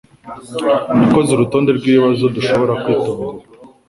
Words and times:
yakoze 1.01 1.29
urutonde 1.31 1.69
rwibibazo 1.77 2.23
dushobora 2.35 2.73
kwitondera. 2.81 3.43